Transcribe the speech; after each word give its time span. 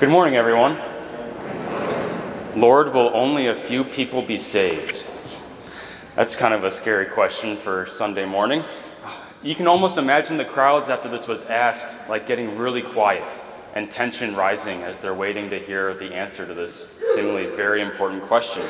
Good 0.00 0.10
morning, 0.10 0.36
everyone. 0.36 0.78
Lord, 2.54 2.94
will 2.94 3.10
only 3.14 3.48
a 3.48 3.54
few 3.56 3.82
people 3.82 4.22
be 4.22 4.38
saved? 4.38 5.04
That's 6.14 6.36
kind 6.36 6.54
of 6.54 6.62
a 6.62 6.70
scary 6.70 7.06
question 7.06 7.56
for 7.56 7.84
Sunday 7.86 8.24
morning. 8.24 8.62
You 9.42 9.56
can 9.56 9.66
almost 9.66 9.98
imagine 9.98 10.36
the 10.36 10.44
crowds 10.44 10.88
after 10.88 11.08
this 11.08 11.26
was 11.26 11.42
asked, 11.42 11.96
like 12.08 12.28
getting 12.28 12.56
really 12.56 12.80
quiet 12.80 13.42
and 13.74 13.90
tension 13.90 14.36
rising 14.36 14.84
as 14.84 15.00
they're 15.00 15.16
waiting 15.16 15.50
to 15.50 15.58
hear 15.58 15.92
the 15.94 16.14
answer 16.14 16.46
to 16.46 16.54
this 16.54 17.00
seemingly 17.16 17.46
very 17.46 17.82
important 17.82 18.22
question. 18.22 18.62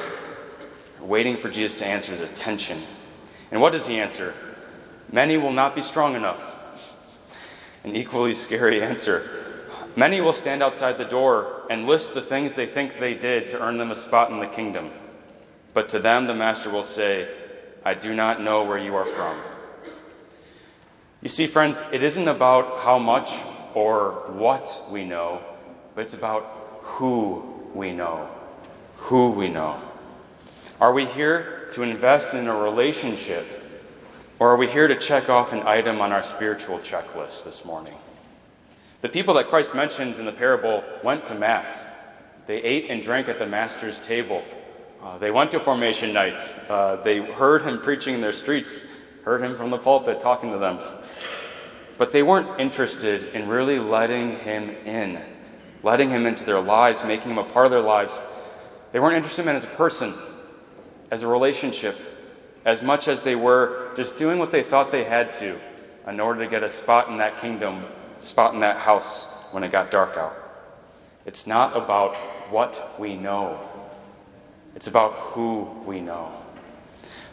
Waiting 0.98 1.36
for 1.36 1.50
Jesus 1.50 1.78
to 1.80 1.84
answer 1.84 2.16
the 2.16 2.28
tension. 2.28 2.82
And 3.50 3.60
what 3.60 3.72
does 3.72 3.86
he 3.86 4.00
answer? 4.00 4.32
Many 5.12 5.36
will 5.36 5.52
not 5.52 5.74
be 5.74 5.82
strong 5.82 6.14
enough. 6.14 6.56
An 7.84 7.94
equally 7.94 8.32
scary 8.32 8.82
answer. 8.90 9.47
Many 9.98 10.20
will 10.20 10.32
stand 10.32 10.62
outside 10.62 10.96
the 10.96 11.04
door 11.04 11.66
and 11.68 11.88
list 11.88 12.14
the 12.14 12.22
things 12.22 12.54
they 12.54 12.66
think 12.66 13.00
they 13.00 13.14
did 13.14 13.48
to 13.48 13.60
earn 13.60 13.78
them 13.78 13.90
a 13.90 13.96
spot 13.96 14.30
in 14.30 14.38
the 14.38 14.46
kingdom. 14.46 14.92
But 15.74 15.88
to 15.88 15.98
them, 15.98 16.28
the 16.28 16.36
Master 16.36 16.70
will 16.70 16.84
say, 16.84 17.26
I 17.84 17.94
do 17.94 18.14
not 18.14 18.40
know 18.40 18.62
where 18.62 18.78
you 18.78 18.94
are 18.94 19.04
from. 19.04 19.36
You 21.20 21.28
see, 21.28 21.48
friends, 21.48 21.82
it 21.90 22.04
isn't 22.04 22.28
about 22.28 22.84
how 22.84 23.00
much 23.00 23.32
or 23.74 24.30
what 24.34 24.80
we 24.88 25.04
know, 25.04 25.42
but 25.96 26.02
it's 26.02 26.14
about 26.14 26.44
who 26.82 27.60
we 27.74 27.90
know. 27.90 28.30
Who 28.98 29.30
we 29.30 29.48
know. 29.48 29.82
Are 30.80 30.92
we 30.92 31.06
here 31.06 31.70
to 31.72 31.82
invest 31.82 32.34
in 32.34 32.46
a 32.46 32.54
relationship, 32.54 33.82
or 34.38 34.50
are 34.50 34.56
we 34.56 34.68
here 34.68 34.86
to 34.86 34.94
check 34.94 35.28
off 35.28 35.52
an 35.52 35.66
item 35.66 36.00
on 36.00 36.12
our 36.12 36.22
spiritual 36.22 36.78
checklist 36.78 37.42
this 37.42 37.64
morning? 37.64 37.94
The 39.00 39.08
people 39.08 39.34
that 39.34 39.46
Christ 39.46 39.76
mentions 39.76 40.18
in 40.18 40.26
the 40.26 40.32
parable 40.32 40.82
went 41.04 41.24
to 41.26 41.34
Mass. 41.36 41.84
They 42.48 42.56
ate 42.56 42.90
and 42.90 43.00
drank 43.00 43.28
at 43.28 43.38
the 43.38 43.46
Master's 43.46 43.96
table. 44.00 44.42
Uh, 45.00 45.18
they 45.18 45.30
went 45.30 45.52
to 45.52 45.60
formation 45.60 46.12
nights. 46.12 46.68
Uh, 46.68 47.00
they 47.04 47.18
heard 47.18 47.62
him 47.62 47.80
preaching 47.80 48.14
in 48.14 48.20
their 48.20 48.32
streets, 48.32 48.82
heard 49.24 49.40
him 49.40 49.54
from 49.56 49.70
the 49.70 49.78
pulpit 49.78 50.18
talking 50.18 50.50
to 50.50 50.58
them. 50.58 50.80
But 51.96 52.10
they 52.10 52.24
weren't 52.24 52.58
interested 52.58 53.32
in 53.34 53.46
really 53.46 53.78
letting 53.78 54.40
him 54.40 54.70
in, 54.84 55.22
letting 55.84 56.10
him 56.10 56.26
into 56.26 56.44
their 56.44 56.60
lives, 56.60 57.04
making 57.04 57.30
him 57.30 57.38
a 57.38 57.44
part 57.44 57.66
of 57.66 57.70
their 57.70 57.80
lives. 57.80 58.20
They 58.90 58.98
weren't 58.98 59.14
interested 59.14 59.42
in 59.42 59.50
him 59.50 59.56
as 59.56 59.64
a 59.64 59.68
person, 59.68 60.12
as 61.12 61.22
a 61.22 61.28
relationship, 61.28 61.96
as 62.64 62.82
much 62.82 63.06
as 63.06 63.22
they 63.22 63.36
were 63.36 63.92
just 63.94 64.16
doing 64.16 64.40
what 64.40 64.50
they 64.50 64.64
thought 64.64 64.90
they 64.90 65.04
had 65.04 65.32
to 65.34 65.56
in 66.08 66.18
order 66.18 66.42
to 66.42 66.50
get 66.50 66.64
a 66.64 66.68
spot 66.68 67.08
in 67.08 67.18
that 67.18 67.40
kingdom 67.40 67.84
spot 68.20 68.54
in 68.54 68.60
that 68.60 68.78
house 68.78 69.24
when 69.52 69.62
it 69.62 69.72
got 69.72 69.90
dark 69.90 70.16
out. 70.16 70.36
It's 71.26 71.46
not 71.46 71.76
about 71.76 72.16
what 72.50 72.98
we 72.98 73.16
know, 73.16 73.60
it's 74.74 74.86
about 74.86 75.12
who 75.12 75.68
we 75.84 76.00
know. 76.00 76.32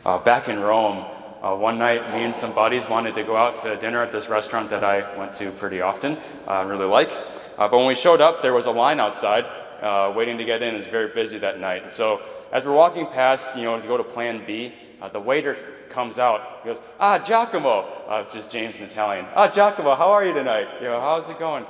Uh, 0.05 0.19
back 0.19 0.47
in 0.49 0.59
Rome, 0.59 1.05
uh, 1.41 1.55
one 1.55 1.77
night, 1.77 2.11
me 2.13 2.23
and 2.23 2.35
some 2.35 2.53
buddies 2.53 2.89
wanted 2.89 3.15
to 3.15 3.23
go 3.23 3.37
out 3.37 3.61
for 3.61 3.75
dinner 3.75 4.01
at 4.01 4.11
this 4.11 4.27
restaurant 4.27 4.69
that 4.71 4.83
I 4.83 5.17
went 5.17 5.33
to 5.33 5.51
pretty 5.51 5.81
often, 5.81 6.17
uh, 6.47 6.65
really 6.67 6.85
like. 6.85 7.11
Uh, 7.11 7.67
but 7.67 7.77
when 7.77 7.87
we 7.87 7.95
showed 7.95 8.19
up, 8.19 8.41
there 8.41 8.53
was 8.53 8.65
a 8.65 8.71
line 8.71 8.99
outside 8.99 9.45
uh, 9.81 10.11
waiting 10.15 10.37
to 10.37 10.43
get 10.43 10.61
in. 10.61 10.73
It 10.73 10.77
was 10.77 10.87
very 10.87 11.13
busy 11.13 11.37
that 11.39 11.59
night. 11.59 11.83
And 11.83 11.91
so, 11.91 12.21
as 12.51 12.65
we're 12.65 12.73
walking 12.73 13.07
past, 13.07 13.55
you 13.55 13.63
know, 13.63 13.79
to 13.79 13.87
go 13.87 13.97
to 13.97 14.03
Plan 14.03 14.45
B, 14.45 14.73
uh, 15.01 15.09
the 15.09 15.19
waiter 15.19 15.57
comes 15.89 16.19
out. 16.19 16.59
He 16.63 16.69
goes, 16.69 16.79
Ah, 16.99 17.19
Giacomo, 17.19 17.81
uh, 18.07 18.23
which 18.23 18.35
is 18.35 18.45
James 18.51 18.77
in 18.77 18.83
Italian. 18.83 19.25
Ah, 19.35 19.47
Giacomo, 19.47 19.95
how 19.95 20.11
are 20.11 20.25
you 20.25 20.33
tonight? 20.33 20.67
You 20.81 20.87
know, 20.87 20.99
how's 20.99 21.29
it 21.29 21.39
going? 21.39 21.65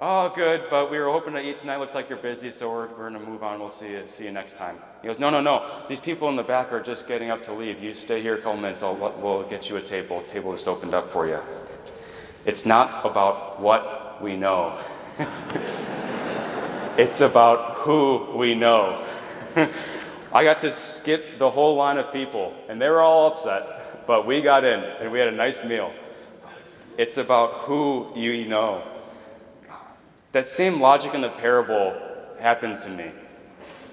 Oh, 0.00 0.32
good, 0.34 0.64
but 0.68 0.90
we 0.90 0.98
were 0.98 1.10
hoping 1.10 1.34
to 1.34 1.40
eat 1.40 1.58
tonight. 1.58 1.76
Looks 1.76 1.94
like 1.94 2.08
you're 2.08 2.18
busy, 2.18 2.50
so 2.50 2.68
we're, 2.68 2.88
we're 2.88 3.08
going 3.08 3.12
to 3.12 3.20
move 3.20 3.44
on. 3.44 3.60
We'll 3.60 3.70
see 3.70 3.90
you, 3.90 4.02
see 4.06 4.24
you 4.24 4.32
next 4.32 4.56
time. 4.56 4.78
He 5.00 5.06
goes, 5.06 5.18
No, 5.18 5.30
no, 5.30 5.40
no. 5.40 5.84
These 5.88 6.00
people 6.00 6.28
in 6.28 6.36
the 6.36 6.42
back 6.42 6.72
are 6.72 6.82
just 6.82 7.06
getting 7.06 7.30
up 7.30 7.42
to 7.44 7.52
leave. 7.52 7.80
You 7.80 7.94
stay 7.94 8.20
here 8.20 8.34
a 8.34 8.38
couple 8.38 8.56
minutes. 8.56 8.82
I'll, 8.82 8.96
we'll 8.96 9.44
get 9.44 9.68
you 9.68 9.76
a 9.76 9.82
table. 9.82 10.20
A 10.20 10.24
table 10.24 10.52
just 10.52 10.66
opened 10.66 10.92
up 10.92 11.08
for 11.10 11.28
you. 11.28 11.38
It's 12.44 12.66
not 12.66 13.06
about 13.06 13.60
what 13.60 14.20
we 14.20 14.36
know, 14.36 14.78
it's 16.98 17.20
about 17.20 17.76
who 17.76 18.36
we 18.36 18.54
know. 18.54 19.06
I 20.34 20.44
got 20.44 20.60
to 20.60 20.70
skip 20.70 21.38
the 21.38 21.50
whole 21.50 21.76
line 21.76 21.98
of 21.98 22.12
people, 22.12 22.54
and 22.68 22.80
they 22.80 22.88
were 22.88 23.00
all 23.00 23.32
upset, 23.32 24.06
but 24.06 24.26
we 24.26 24.40
got 24.40 24.64
in 24.64 24.80
and 24.80 25.12
we 25.12 25.18
had 25.18 25.28
a 25.28 25.32
nice 25.32 25.62
meal. 25.62 25.92
It's 26.96 27.18
about 27.18 27.52
who 27.60 28.12
you 28.14 28.46
know. 28.46 28.82
That 30.32 30.48
same 30.48 30.80
logic 30.80 31.14
in 31.14 31.20
the 31.20 31.28
parable 31.28 31.94
happens 32.38 32.84
to 32.84 32.90
me. 32.90 33.10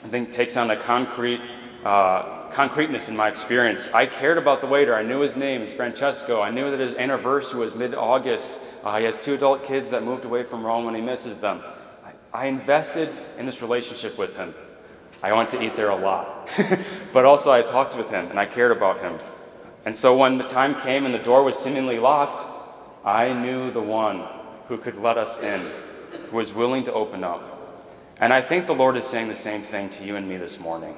I 0.04 0.08
think 0.08 0.32
takes 0.32 0.56
on 0.56 0.72
a 0.72 0.78
concrete 0.78 1.42
uh, 1.84 2.50
concreteness 2.52 3.08
in 3.08 3.16
my 3.16 3.28
experience. 3.28 3.90
I 3.94 4.06
cared 4.06 4.38
about 4.38 4.62
the 4.62 4.68
waiter. 4.68 4.96
I 4.96 5.04
knew 5.04 5.20
his 5.22 5.36
name 5.36 5.62
is 5.62 5.72
Francesco. 5.72 6.42
I 6.42 6.52
knew 6.52 6.72
that 6.72 6.80
his 6.80 6.96
anniversary 6.96 7.60
was 7.60 7.76
mid-August. 7.76 8.58
Uh, 8.84 8.98
he 8.98 9.06
has 9.06 9.20
two 9.20 9.34
adult 9.34 9.66
kids 9.66 9.90
that 9.92 10.04
moved 10.04 10.26
away 10.26 10.44
from 10.44 10.66
Rome 10.66 10.88
and 10.88 10.96
he 10.96 11.02
misses 11.02 11.38
them. 11.38 11.62
I, 12.34 12.44
I 12.46 12.46
invested 12.48 13.16
in 13.38 13.46
this 13.46 13.62
relationship 13.62 14.18
with 14.18 14.36
him. 14.36 14.54
I 15.22 15.34
went 15.34 15.50
to 15.50 15.62
eat 15.62 15.76
there 15.76 15.90
a 15.90 15.96
lot. 15.96 16.50
but 17.14 17.26
also, 17.26 17.52
I 17.52 17.62
talked 17.62 17.98
with 17.98 18.10
him 18.10 18.30
and 18.30 18.40
I 18.40 18.46
cared 18.46 18.72
about 18.72 19.02
him. 19.02 19.20
And 19.86 19.96
so, 19.96 20.16
when 20.16 20.38
the 20.38 20.46
time 20.46 20.80
came 20.80 21.06
and 21.06 21.14
the 21.14 21.20
door 21.20 21.44
was 21.44 21.58
seemingly 21.58 22.00
locked, 22.00 22.46
I 23.06 23.34
knew 23.34 23.72
the 23.72 23.82
one 23.82 24.24
who 24.68 24.78
could 24.78 24.98
let 24.98 25.18
us 25.18 25.40
in, 25.40 25.62
who 26.30 26.38
was 26.38 26.54
willing 26.54 26.84
to 26.84 26.94
open 26.94 27.24
up. 27.24 27.56
And 28.20 28.34
I 28.34 28.42
think 28.42 28.68
the 28.68 28.76
Lord 28.76 28.98
is 28.98 29.06
saying 29.06 29.30
the 29.30 29.36
same 29.36 29.62
thing 29.62 29.90
to 29.92 30.04
you 30.04 30.16
and 30.16 30.28
me 30.28 30.38
this 30.38 30.60
morning. 30.60 30.96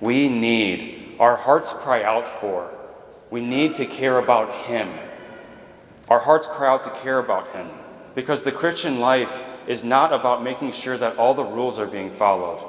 We 0.00 0.28
need, 0.28 1.16
our 1.18 1.36
hearts 1.36 1.72
cry 1.72 2.04
out 2.04 2.28
for, 2.40 2.70
we 3.30 3.40
need 3.40 3.74
to 3.74 3.86
care 3.86 4.18
about 4.18 4.54
Him. 4.66 4.88
Our 6.08 6.20
hearts 6.20 6.46
cry 6.46 6.68
out 6.68 6.84
to 6.84 6.90
care 6.90 7.18
about 7.18 7.48
Him 7.48 7.68
because 8.14 8.42
the 8.42 8.52
Christian 8.52 9.00
life 9.00 9.32
is 9.66 9.84
not 9.84 10.12
about 10.12 10.42
making 10.42 10.72
sure 10.72 10.96
that 10.96 11.16
all 11.16 11.34
the 11.34 11.44
rules 11.44 11.78
are 11.78 11.86
being 11.86 12.10
followed. 12.10 12.64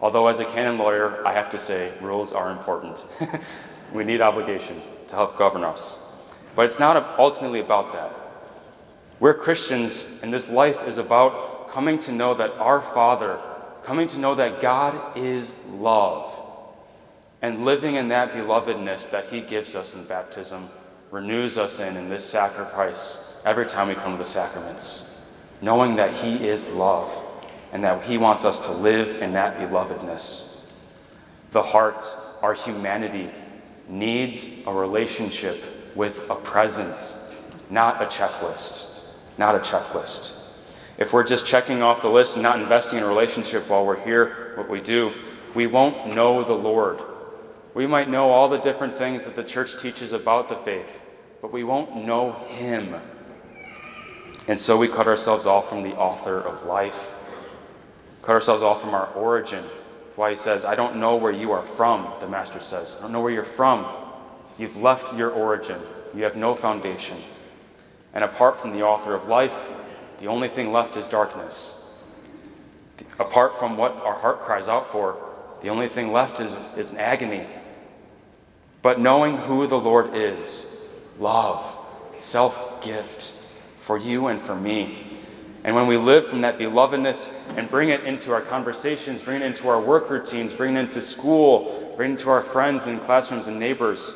Although, 0.00 0.28
as 0.28 0.40
a 0.40 0.46
canon 0.46 0.78
lawyer, 0.78 1.26
I 1.26 1.32
have 1.34 1.50
to 1.50 1.58
say 1.58 1.92
rules 2.00 2.32
are 2.32 2.50
important. 2.50 2.98
we 3.92 4.04
need 4.04 4.20
obligation 4.20 4.80
to 5.08 5.14
help 5.14 5.36
govern 5.36 5.62
us. 5.62 6.14
But 6.56 6.66
it's 6.66 6.78
not 6.78 7.18
ultimately 7.18 7.60
about 7.60 7.92
that. 7.92 8.14
We're 9.18 9.34
Christians, 9.34 10.20
and 10.22 10.32
this 10.32 10.48
life 10.48 10.86
is 10.86 10.96
about 10.96 11.70
coming 11.70 11.98
to 12.00 12.12
know 12.12 12.34
that 12.34 12.52
our 12.52 12.80
Father, 12.80 13.38
coming 13.84 14.08
to 14.08 14.18
know 14.18 14.34
that 14.34 14.62
God 14.62 15.18
is 15.18 15.54
love, 15.66 16.34
and 17.42 17.64
living 17.66 17.96
in 17.96 18.08
that 18.08 18.32
belovedness 18.32 19.10
that 19.10 19.26
He 19.26 19.42
gives 19.42 19.76
us 19.76 19.94
in 19.94 20.04
baptism, 20.04 20.70
renews 21.10 21.58
us 21.58 21.78
in 21.80 21.96
in 21.96 22.08
this 22.08 22.24
sacrifice 22.24 23.38
every 23.44 23.66
time 23.66 23.88
we 23.88 23.94
come 23.94 24.12
to 24.12 24.18
the 24.18 24.24
sacraments, 24.24 25.22
knowing 25.60 25.96
that 25.96 26.14
He 26.14 26.48
is 26.48 26.66
love 26.68 27.10
and 27.72 27.84
that 27.84 28.04
He 28.04 28.18
wants 28.18 28.44
us 28.44 28.58
to 28.60 28.72
live 28.72 29.22
in 29.22 29.32
that 29.32 29.58
belovedness. 29.58 30.56
The 31.52 31.62
heart, 31.62 32.02
our 32.42 32.54
humanity, 32.54 33.30
needs 33.88 34.46
a 34.66 34.72
relationship 34.72 35.94
with 35.94 36.18
a 36.30 36.36
presence, 36.36 37.34
not 37.68 38.02
a 38.02 38.06
checklist. 38.06 38.90
Not 39.40 39.54
a 39.54 39.58
checklist. 39.60 40.36
If 40.98 41.14
we're 41.14 41.24
just 41.24 41.46
checking 41.46 41.80
off 41.80 42.02
the 42.02 42.10
list 42.10 42.36
and 42.36 42.42
not 42.42 42.60
investing 42.60 42.98
in 42.98 43.04
a 43.04 43.08
relationship 43.08 43.70
while 43.70 43.86
we're 43.86 44.04
here, 44.04 44.52
what 44.56 44.68
we 44.68 44.82
do, 44.82 45.14
we 45.54 45.66
won't 45.66 46.14
know 46.14 46.44
the 46.44 46.52
Lord. 46.52 47.00
We 47.72 47.86
might 47.86 48.10
know 48.10 48.28
all 48.28 48.50
the 48.50 48.58
different 48.58 48.98
things 48.98 49.24
that 49.24 49.36
the 49.36 49.42
church 49.42 49.80
teaches 49.80 50.12
about 50.12 50.50
the 50.50 50.56
faith, 50.56 51.00
but 51.40 51.52
we 51.52 51.64
won't 51.64 52.04
know 52.04 52.32
Him. 52.48 52.96
And 54.46 54.60
so 54.60 54.76
we 54.76 54.88
cut 54.88 55.06
ourselves 55.06 55.46
off 55.46 55.70
from 55.70 55.82
the 55.82 55.96
author 55.96 56.38
of 56.38 56.64
life 56.64 57.12
cut 58.22 58.32
ourselves 58.32 58.62
off 58.62 58.80
from 58.80 58.94
our 58.94 59.06
origin. 59.14 59.64
Why 60.16 60.30
he 60.30 60.36
says, 60.36 60.64
I 60.64 60.74
don't 60.74 60.96
know 60.96 61.16
where 61.16 61.32
you 61.32 61.52
are 61.52 61.62
from, 61.62 62.12
the 62.20 62.28
Master 62.28 62.60
says. 62.60 62.96
I 62.98 63.02
don't 63.02 63.12
know 63.12 63.20
where 63.20 63.32
you're 63.32 63.44
from. 63.44 63.86
You've 64.58 64.76
left 64.76 65.14
your 65.14 65.30
origin, 65.30 65.80
you 66.14 66.24
have 66.24 66.36
no 66.36 66.54
foundation. 66.54 67.16
And 68.12 68.24
apart 68.24 68.60
from 68.60 68.72
the 68.72 68.82
author 68.82 69.14
of 69.14 69.26
life, 69.26 69.56
the 70.18 70.26
only 70.26 70.48
thing 70.48 70.72
left 70.72 70.96
is 70.96 71.08
darkness. 71.08 71.76
Apart 73.18 73.58
from 73.58 73.76
what 73.76 73.96
our 74.00 74.14
heart 74.14 74.40
cries 74.40 74.68
out 74.68 74.90
for, 74.90 75.16
the 75.62 75.68
only 75.68 75.88
thing 75.88 76.12
left 76.12 76.40
is, 76.40 76.54
is 76.76 76.90
an 76.90 76.98
agony. 76.98 77.46
But 78.82 79.00
knowing 79.00 79.36
who 79.36 79.66
the 79.66 79.78
Lord 79.78 80.14
is, 80.14 80.66
love, 81.18 81.76
self 82.18 82.82
gift 82.82 83.32
for 83.78 83.98
you 83.98 84.26
and 84.26 84.40
for 84.40 84.54
me, 84.54 85.06
and 85.62 85.74
when 85.74 85.86
we 85.86 85.96
live 85.96 86.26
from 86.26 86.40
that 86.40 86.58
belovedness 86.58 87.30
and 87.56 87.68
bring 87.68 87.90
it 87.90 88.04
into 88.04 88.32
our 88.32 88.40
conversations, 88.40 89.20
bring 89.20 89.42
it 89.42 89.44
into 89.44 89.68
our 89.68 89.80
work 89.80 90.08
routines, 90.08 90.52
bring 90.52 90.76
it 90.76 90.80
into 90.80 91.00
school, 91.00 91.94
bring 91.96 92.12
it 92.12 92.18
to 92.20 92.30
our 92.30 92.42
friends 92.42 92.86
and 92.86 92.98
classrooms 93.00 93.46
and 93.46 93.58
neighbors, 93.58 94.14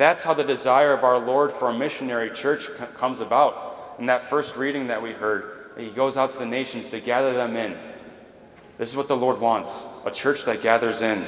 that's 0.00 0.22
how 0.22 0.32
the 0.32 0.44
desire 0.44 0.94
of 0.94 1.04
our 1.04 1.18
Lord 1.18 1.52
for 1.52 1.68
a 1.68 1.74
missionary 1.74 2.30
church 2.30 2.70
comes 2.94 3.20
about. 3.20 3.96
In 3.98 4.06
that 4.06 4.30
first 4.30 4.56
reading 4.56 4.86
that 4.86 5.02
we 5.02 5.12
heard, 5.12 5.72
He 5.76 5.90
goes 5.90 6.16
out 6.16 6.32
to 6.32 6.38
the 6.38 6.46
nations 6.46 6.88
to 6.88 7.00
gather 7.00 7.34
them 7.34 7.54
in. 7.54 7.76
This 8.78 8.88
is 8.88 8.96
what 8.96 9.08
the 9.08 9.16
Lord 9.16 9.38
wants 9.38 9.86
a 10.06 10.10
church 10.10 10.46
that 10.46 10.62
gathers 10.62 11.02
in. 11.02 11.26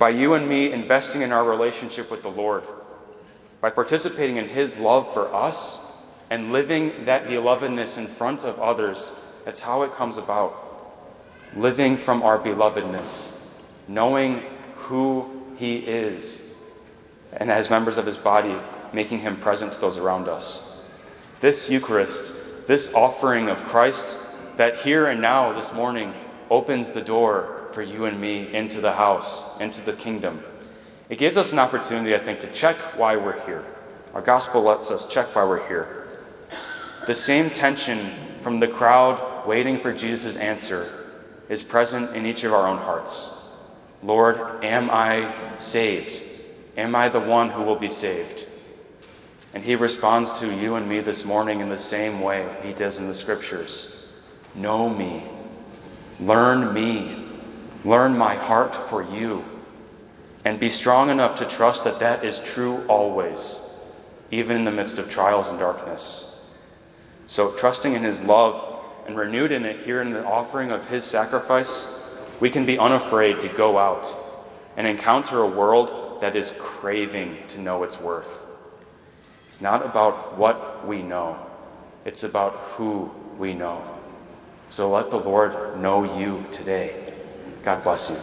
By 0.00 0.08
you 0.08 0.34
and 0.34 0.48
me 0.48 0.72
investing 0.72 1.22
in 1.22 1.30
our 1.30 1.44
relationship 1.44 2.10
with 2.10 2.22
the 2.22 2.30
Lord, 2.30 2.64
by 3.60 3.70
participating 3.70 4.38
in 4.38 4.48
His 4.48 4.76
love 4.76 5.14
for 5.14 5.32
us 5.32 5.92
and 6.30 6.52
living 6.52 7.04
that 7.04 7.26
belovedness 7.26 7.98
in 7.98 8.06
front 8.06 8.44
of 8.44 8.58
others, 8.60 9.12
that's 9.44 9.60
how 9.60 9.82
it 9.82 9.94
comes 9.94 10.16
about. 10.16 10.60
Living 11.54 11.96
from 11.96 12.22
our 12.22 12.38
belovedness, 12.38 13.40
knowing 13.86 14.42
who 14.76 15.42
He 15.56 15.76
is, 15.76 16.54
and 17.32 17.50
as 17.50 17.70
members 17.70 17.98
of 17.98 18.06
His 18.06 18.16
body, 18.16 18.56
making 18.92 19.20
Him 19.20 19.38
present 19.38 19.72
to 19.74 19.80
those 19.80 19.96
around 19.96 20.28
us. 20.28 20.82
This 21.40 21.68
Eucharist, 21.68 22.32
this 22.66 22.92
offering 22.94 23.48
of 23.48 23.62
Christ, 23.64 24.16
that 24.56 24.80
here 24.80 25.06
and 25.06 25.20
now 25.20 25.52
this 25.52 25.72
morning 25.72 26.14
opens 26.50 26.92
the 26.92 27.02
door 27.02 27.68
for 27.72 27.82
you 27.82 28.04
and 28.04 28.20
me 28.20 28.52
into 28.54 28.80
the 28.80 28.92
house, 28.92 29.58
into 29.60 29.80
the 29.80 29.92
kingdom. 29.92 30.42
It 31.08 31.18
gives 31.18 31.36
us 31.36 31.52
an 31.52 31.58
opportunity, 31.58 32.14
I 32.14 32.18
think, 32.18 32.40
to 32.40 32.52
check 32.52 32.76
why 32.96 33.16
we're 33.16 33.44
here. 33.46 33.64
Our 34.14 34.22
gospel 34.22 34.62
lets 34.62 34.90
us 34.90 35.08
check 35.08 35.34
why 35.34 35.44
we're 35.44 35.66
here. 35.68 36.03
The 37.06 37.14
same 37.14 37.50
tension 37.50 38.12
from 38.40 38.60
the 38.60 38.68
crowd 38.68 39.46
waiting 39.46 39.76
for 39.78 39.92
Jesus' 39.92 40.36
answer 40.36 40.90
is 41.50 41.62
present 41.62 42.16
in 42.16 42.24
each 42.24 42.44
of 42.44 42.54
our 42.54 42.66
own 42.66 42.78
hearts. 42.78 43.42
Lord, 44.02 44.64
am 44.64 44.90
I 44.90 45.58
saved? 45.58 46.22
Am 46.78 46.94
I 46.94 47.10
the 47.10 47.20
one 47.20 47.50
who 47.50 47.62
will 47.62 47.76
be 47.76 47.90
saved? 47.90 48.46
And 49.52 49.62
he 49.62 49.76
responds 49.76 50.38
to 50.38 50.54
you 50.54 50.76
and 50.76 50.88
me 50.88 51.00
this 51.00 51.24
morning 51.24 51.60
in 51.60 51.68
the 51.68 51.78
same 51.78 52.20
way 52.20 52.56
he 52.62 52.72
does 52.72 52.98
in 52.98 53.06
the 53.06 53.14
scriptures 53.14 54.06
Know 54.54 54.88
me, 54.88 55.24
learn 56.20 56.72
me, 56.72 57.26
learn 57.84 58.16
my 58.16 58.36
heart 58.36 58.74
for 58.88 59.02
you, 59.02 59.44
and 60.44 60.60
be 60.60 60.70
strong 60.70 61.10
enough 61.10 61.34
to 61.36 61.44
trust 61.44 61.84
that 61.84 61.98
that 61.98 62.24
is 62.24 62.38
true 62.38 62.84
always, 62.86 63.58
even 64.30 64.58
in 64.58 64.64
the 64.64 64.70
midst 64.70 64.98
of 64.98 65.10
trials 65.10 65.48
and 65.48 65.58
darkness. 65.58 66.33
So, 67.26 67.52
trusting 67.52 67.94
in 67.94 68.02
his 68.02 68.20
love 68.22 68.84
and 69.06 69.16
renewed 69.16 69.52
in 69.52 69.64
it 69.64 69.84
here 69.84 70.02
in 70.02 70.12
the 70.12 70.24
offering 70.24 70.70
of 70.70 70.88
his 70.88 71.04
sacrifice, 71.04 72.00
we 72.40 72.50
can 72.50 72.66
be 72.66 72.78
unafraid 72.78 73.40
to 73.40 73.48
go 73.48 73.78
out 73.78 74.12
and 74.76 74.86
encounter 74.86 75.40
a 75.40 75.46
world 75.46 76.20
that 76.20 76.36
is 76.36 76.52
craving 76.58 77.38
to 77.48 77.60
know 77.60 77.82
its 77.82 78.00
worth. 78.00 78.44
It's 79.46 79.60
not 79.60 79.84
about 79.84 80.36
what 80.36 80.86
we 80.86 81.02
know, 81.02 81.38
it's 82.04 82.24
about 82.24 82.52
who 82.76 83.10
we 83.38 83.54
know. 83.54 83.82
So 84.68 84.90
let 84.90 85.10
the 85.10 85.18
Lord 85.18 85.78
know 85.80 86.18
you 86.18 86.44
today. 86.50 87.12
God 87.62 87.82
bless 87.82 88.10
you. 88.10 88.16